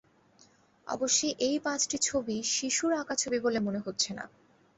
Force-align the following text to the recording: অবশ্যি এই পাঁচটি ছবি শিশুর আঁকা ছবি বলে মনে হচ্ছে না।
অবশ্যি 0.87 1.27
এই 1.39 1.57
পাঁচটি 1.59 1.97
ছবি 2.01 2.37
শিশুর 2.53 2.91
আঁকা 2.93 3.15
ছবি 3.15 3.37
বলে 3.39 3.59
মনে 3.59 3.79
হচ্ছে 3.79 4.09
না। 4.13 4.25